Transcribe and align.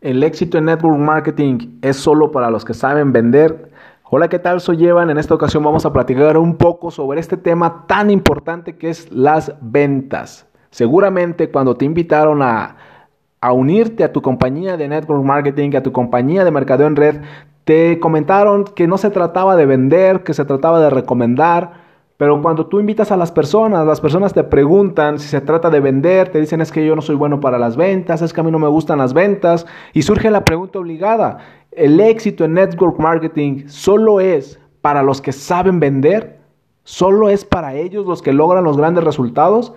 ¿El 0.00 0.22
éxito 0.22 0.56
en 0.56 0.64
network 0.64 0.96
marketing 0.96 1.78
es 1.82 1.98
solo 1.98 2.30
para 2.30 2.50
los 2.50 2.64
que 2.64 2.72
saben 2.72 3.12
vender? 3.12 3.70
Hola, 4.04 4.28
¿qué 4.28 4.38
tal? 4.38 4.62
Soy 4.62 4.86
Evan. 4.86 5.10
En 5.10 5.18
esta 5.18 5.34
ocasión 5.34 5.62
vamos 5.62 5.84
a 5.84 5.92
platicar 5.92 6.38
un 6.38 6.56
poco 6.56 6.90
sobre 6.90 7.20
este 7.20 7.36
tema 7.36 7.84
tan 7.86 8.10
importante 8.10 8.78
que 8.78 8.88
es 8.88 9.12
las 9.12 9.52
ventas. 9.60 10.46
Seguramente 10.70 11.50
cuando 11.50 11.74
te 11.74 11.84
invitaron 11.84 12.40
a, 12.40 12.76
a 13.42 13.52
unirte 13.52 14.02
a 14.02 14.10
tu 14.10 14.22
compañía 14.22 14.78
de 14.78 14.88
network 14.88 15.22
marketing, 15.22 15.76
a 15.76 15.82
tu 15.82 15.92
compañía 15.92 16.46
de 16.46 16.50
mercadeo 16.50 16.86
en 16.86 16.96
red, 16.96 17.20
te 17.64 18.00
comentaron 18.00 18.64
que 18.64 18.86
no 18.86 18.96
se 18.96 19.10
trataba 19.10 19.54
de 19.54 19.66
vender, 19.66 20.22
que 20.22 20.32
se 20.32 20.46
trataba 20.46 20.80
de 20.80 20.88
recomendar, 20.88 21.89
pero 22.20 22.42
cuando 22.42 22.66
tú 22.66 22.80
invitas 22.80 23.10
a 23.12 23.16
las 23.16 23.32
personas, 23.32 23.86
las 23.86 23.98
personas 23.98 24.34
te 24.34 24.44
preguntan 24.44 25.18
si 25.18 25.26
se 25.26 25.40
trata 25.40 25.70
de 25.70 25.80
vender, 25.80 26.28
te 26.28 26.38
dicen 26.38 26.60
es 26.60 26.70
que 26.70 26.84
yo 26.84 26.94
no 26.94 27.00
soy 27.00 27.14
bueno 27.14 27.40
para 27.40 27.58
las 27.58 27.78
ventas, 27.78 28.20
es 28.20 28.34
que 28.34 28.42
a 28.42 28.44
mí 28.44 28.50
no 28.50 28.58
me 28.58 28.68
gustan 28.68 28.98
las 28.98 29.14
ventas, 29.14 29.64
y 29.94 30.02
surge 30.02 30.30
la 30.30 30.44
pregunta 30.44 30.80
obligada, 30.80 31.38
¿el 31.72 31.98
éxito 31.98 32.44
en 32.44 32.52
network 32.52 32.98
marketing 32.98 33.68
solo 33.68 34.20
es 34.20 34.60
para 34.82 35.02
los 35.02 35.22
que 35.22 35.32
saben 35.32 35.80
vender? 35.80 36.40
¿Solo 36.84 37.30
es 37.30 37.46
para 37.46 37.74
ellos 37.74 38.04
los 38.04 38.20
que 38.20 38.34
logran 38.34 38.64
los 38.64 38.76
grandes 38.76 39.02
resultados? 39.02 39.72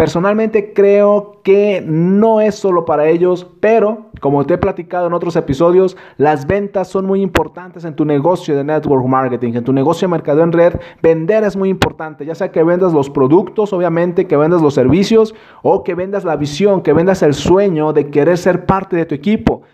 Personalmente 0.00 0.72
creo 0.72 1.40
que 1.42 1.84
no 1.86 2.40
es 2.40 2.54
solo 2.54 2.86
para 2.86 3.06
ellos, 3.10 3.46
pero 3.60 4.06
como 4.22 4.46
te 4.46 4.54
he 4.54 4.56
platicado 4.56 5.06
en 5.06 5.12
otros 5.12 5.36
episodios, 5.36 5.94
las 6.16 6.46
ventas 6.46 6.88
son 6.88 7.04
muy 7.04 7.20
importantes 7.20 7.84
en 7.84 7.94
tu 7.94 8.06
negocio 8.06 8.56
de 8.56 8.64
network 8.64 9.04
marketing, 9.04 9.52
en 9.56 9.64
tu 9.64 9.74
negocio 9.74 10.08
de 10.08 10.12
mercado 10.12 10.42
en 10.42 10.52
red. 10.52 10.80
Vender 11.02 11.44
es 11.44 11.54
muy 11.54 11.68
importante, 11.68 12.24
ya 12.24 12.34
sea 12.34 12.50
que 12.50 12.62
vendas 12.62 12.94
los 12.94 13.10
productos, 13.10 13.74
obviamente, 13.74 14.26
que 14.26 14.38
vendas 14.38 14.62
los 14.62 14.72
servicios 14.72 15.34
o 15.62 15.84
que 15.84 15.94
vendas 15.94 16.24
la 16.24 16.36
visión, 16.36 16.80
que 16.80 16.94
vendas 16.94 17.22
el 17.22 17.34
sueño 17.34 17.92
de 17.92 18.08
querer 18.08 18.38
ser 18.38 18.64
parte 18.64 18.96
de 18.96 19.04
tu 19.04 19.14
equipo. 19.14 19.64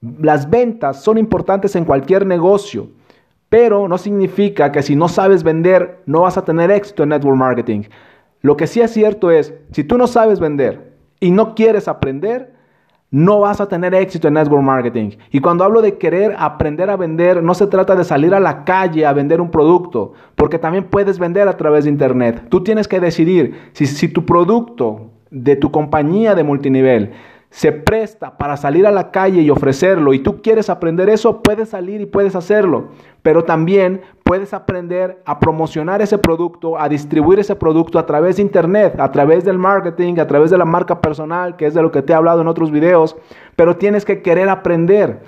Las 0.00 0.48
ventas 0.48 1.02
son 1.02 1.18
importantes 1.18 1.74
en 1.74 1.84
cualquier 1.84 2.26
negocio. 2.26 2.90
Pero 3.48 3.88
no 3.88 3.98
significa 3.98 4.70
que 4.70 4.82
si 4.82 4.94
no 4.94 5.08
sabes 5.08 5.42
vender 5.42 6.00
no 6.06 6.20
vas 6.20 6.38
a 6.38 6.44
tener 6.44 6.70
éxito 6.70 7.02
en 7.02 7.08
network 7.08 7.36
marketing. 7.36 7.82
Lo 8.44 8.58
que 8.58 8.66
sí 8.66 8.82
es 8.82 8.90
cierto 8.90 9.30
es, 9.30 9.54
si 9.70 9.84
tú 9.84 9.96
no 9.96 10.06
sabes 10.06 10.38
vender 10.38 10.92
y 11.18 11.30
no 11.30 11.54
quieres 11.54 11.88
aprender, 11.88 12.52
no 13.10 13.40
vas 13.40 13.58
a 13.62 13.68
tener 13.68 13.94
éxito 13.94 14.28
en 14.28 14.34
network 14.34 14.62
marketing. 14.62 15.12
Y 15.30 15.40
cuando 15.40 15.64
hablo 15.64 15.80
de 15.80 15.96
querer 15.96 16.36
aprender 16.38 16.90
a 16.90 16.98
vender, 16.98 17.42
no 17.42 17.54
se 17.54 17.66
trata 17.68 17.96
de 17.96 18.04
salir 18.04 18.34
a 18.34 18.40
la 18.40 18.66
calle 18.66 19.06
a 19.06 19.14
vender 19.14 19.40
un 19.40 19.50
producto, 19.50 20.12
porque 20.34 20.58
también 20.58 20.84
puedes 20.84 21.18
vender 21.18 21.48
a 21.48 21.56
través 21.56 21.84
de 21.84 21.90
internet. 21.90 22.42
Tú 22.50 22.62
tienes 22.62 22.86
que 22.86 23.00
decidir 23.00 23.70
si, 23.72 23.86
si 23.86 24.08
tu 24.08 24.26
producto 24.26 25.12
de 25.30 25.56
tu 25.56 25.70
compañía 25.70 26.34
de 26.34 26.44
multinivel 26.44 27.12
se 27.54 27.70
presta 27.70 28.36
para 28.36 28.56
salir 28.56 28.84
a 28.84 28.90
la 28.90 29.12
calle 29.12 29.40
y 29.40 29.48
ofrecerlo 29.48 30.12
y 30.12 30.18
tú 30.18 30.42
quieres 30.42 30.68
aprender 30.68 31.08
eso, 31.08 31.40
puedes 31.40 31.68
salir 31.68 32.00
y 32.00 32.06
puedes 32.06 32.34
hacerlo. 32.34 32.88
Pero 33.22 33.44
también 33.44 34.02
puedes 34.24 34.52
aprender 34.52 35.22
a 35.24 35.38
promocionar 35.38 36.02
ese 36.02 36.18
producto, 36.18 36.76
a 36.76 36.88
distribuir 36.88 37.38
ese 37.38 37.54
producto 37.54 38.00
a 38.00 38.06
través 38.06 38.36
de 38.36 38.42
internet, 38.42 38.98
a 38.98 39.12
través 39.12 39.44
del 39.44 39.56
marketing, 39.56 40.18
a 40.18 40.26
través 40.26 40.50
de 40.50 40.58
la 40.58 40.64
marca 40.64 41.00
personal, 41.00 41.54
que 41.54 41.66
es 41.66 41.74
de 41.74 41.82
lo 41.82 41.92
que 41.92 42.02
te 42.02 42.12
he 42.12 42.16
hablado 42.16 42.40
en 42.40 42.48
otros 42.48 42.72
videos. 42.72 43.16
Pero 43.54 43.76
tienes 43.76 44.04
que 44.04 44.20
querer 44.20 44.48
aprender. 44.48 45.20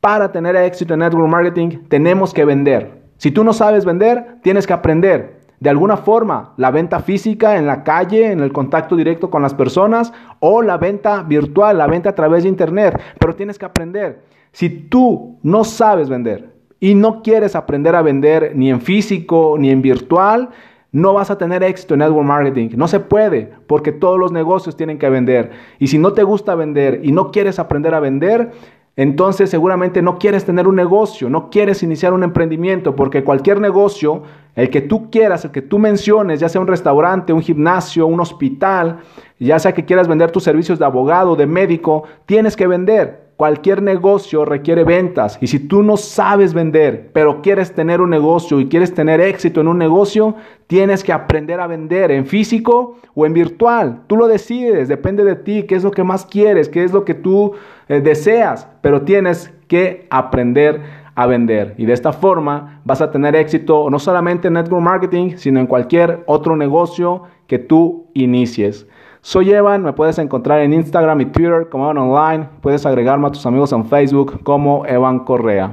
Para 0.00 0.30
tener 0.30 0.54
éxito 0.54 0.92
en 0.92 1.00
network 1.00 1.30
marketing, 1.30 1.88
tenemos 1.88 2.34
que 2.34 2.44
vender. 2.44 3.04
Si 3.16 3.30
tú 3.30 3.42
no 3.42 3.54
sabes 3.54 3.86
vender, 3.86 4.36
tienes 4.42 4.66
que 4.66 4.74
aprender. 4.74 5.37
De 5.60 5.70
alguna 5.70 5.96
forma, 5.96 6.52
la 6.56 6.70
venta 6.70 7.00
física 7.00 7.56
en 7.56 7.66
la 7.66 7.82
calle, 7.82 8.30
en 8.30 8.40
el 8.40 8.52
contacto 8.52 8.94
directo 8.94 9.30
con 9.30 9.42
las 9.42 9.54
personas, 9.54 10.12
o 10.40 10.62
la 10.62 10.78
venta 10.78 11.22
virtual, 11.22 11.78
la 11.78 11.86
venta 11.86 12.10
a 12.10 12.14
través 12.14 12.44
de 12.44 12.48
Internet. 12.48 13.00
Pero 13.18 13.34
tienes 13.34 13.58
que 13.58 13.64
aprender. 13.64 14.22
Si 14.52 14.68
tú 14.70 15.38
no 15.42 15.64
sabes 15.64 16.08
vender 16.08 16.54
y 16.80 16.94
no 16.94 17.22
quieres 17.22 17.56
aprender 17.56 17.96
a 17.96 18.02
vender 18.02 18.52
ni 18.54 18.70
en 18.70 18.80
físico 18.80 19.56
ni 19.58 19.70
en 19.70 19.82
virtual, 19.82 20.50
no 20.90 21.12
vas 21.12 21.30
a 21.30 21.36
tener 21.36 21.62
éxito 21.62 21.94
en 21.94 22.00
network 22.00 22.26
marketing. 22.26 22.70
No 22.76 22.88
se 22.88 23.00
puede, 23.00 23.52
porque 23.66 23.92
todos 23.92 24.18
los 24.18 24.32
negocios 24.32 24.76
tienen 24.76 24.98
que 24.98 25.10
vender. 25.10 25.50
Y 25.78 25.88
si 25.88 25.98
no 25.98 26.12
te 26.12 26.22
gusta 26.22 26.54
vender 26.54 27.00
y 27.02 27.12
no 27.12 27.30
quieres 27.30 27.58
aprender 27.58 27.94
a 27.94 28.00
vender, 28.00 28.52
entonces 28.98 29.48
seguramente 29.48 30.02
no 30.02 30.18
quieres 30.18 30.44
tener 30.44 30.66
un 30.66 30.74
negocio, 30.74 31.30
no 31.30 31.50
quieres 31.50 31.84
iniciar 31.84 32.12
un 32.12 32.24
emprendimiento, 32.24 32.96
porque 32.96 33.22
cualquier 33.22 33.60
negocio, 33.60 34.24
el 34.56 34.70
que 34.70 34.80
tú 34.80 35.08
quieras, 35.08 35.44
el 35.44 35.52
que 35.52 35.62
tú 35.62 35.78
menciones, 35.78 36.40
ya 36.40 36.48
sea 36.48 36.60
un 36.60 36.66
restaurante, 36.66 37.32
un 37.32 37.40
gimnasio, 37.40 38.08
un 38.08 38.18
hospital, 38.18 38.98
ya 39.38 39.60
sea 39.60 39.72
que 39.72 39.84
quieras 39.84 40.08
vender 40.08 40.32
tus 40.32 40.42
servicios 40.42 40.80
de 40.80 40.84
abogado, 40.84 41.36
de 41.36 41.46
médico, 41.46 42.02
tienes 42.26 42.56
que 42.56 42.66
vender. 42.66 43.27
Cualquier 43.38 43.82
negocio 43.82 44.44
requiere 44.44 44.82
ventas 44.82 45.38
y 45.40 45.46
si 45.46 45.60
tú 45.60 45.84
no 45.84 45.96
sabes 45.96 46.54
vender, 46.54 47.10
pero 47.12 47.40
quieres 47.40 47.72
tener 47.72 48.00
un 48.00 48.10
negocio 48.10 48.58
y 48.58 48.66
quieres 48.66 48.92
tener 48.92 49.20
éxito 49.20 49.60
en 49.60 49.68
un 49.68 49.78
negocio, 49.78 50.34
tienes 50.66 51.04
que 51.04 51.12
aprender 51.12 51.60
a 51.60 51.68
vender 51.68 52.10
en 52.10 52.26
físico 52.26 52.96
o 53.14 53.26
en 53.26 53.34
virtual. 53.34 54.02
Tú 54.08 54.16
lo 54.16 54.26
decides, 54.26 54.88
depende 54.88 55.22
de 55.22 55.36
ti, 55.36 55.62
qué 55.68 55.76
es 55.76 55.84
lo 55.84 55.92
que 55.92 56.02
más 56.02 56.26
quieres, 56.26 56.68
qué 56.68 56.82
es 56.82 56.92
lo 56.92 57.04
que 57.04 57.14
tú 57.14 57.52
eh, 57.86 58.00
deseas, 58.00 58.66
pero 58.80 59.02
tienes 59.02 59.54
que 59.68 60.08
aprender 60.10 60.82
a 61.14 61.26
vender. 61.26 61.76
Y 61.78 61.86
de 61.86 61.92
esta 61.92 62.12
forma 62.12 62.80
vas 62.84 63.00
a 63.00 63.12
tener 63.12 63.36
éxito 63.36 63.88
no 63.88 64.00
solamente 64.00 64.48
en 64.48 64.54
network 64.54 64.82
marketing, 64.82 65.36
sino 65.36 65.60
en 65.60 65.68
cualquier 65.68 66.24
otro 66.26 66.56
negocio 66.56 67.22
que 67.46 67.60
tú 67.60 68.08
inicies. 68.14 68.88
Soy 69.20 69.50
Evan, 69.50 69.82
me 69.82 69.92
puedes 69.92 70.16
encontrar 70.18 70.60
en 70.60 70.72
Instagram 70.72 71.20
y 71.20 71.26
Twitter 71.26 71.68
como 71.68 71.84
Evan 71.90 71.98
Online. 71.98 72.48
Puedes 72.60 72.86
agregarme 72.86 73.26
a 73.26 73.30
tus 73.32 73.44
amigos 73.46 73.72
en 73.72 73.84
Facebook 73.84 74.42
como 74.44 74.86
Evan 74.86 75.20
Correa. 75.20 75.66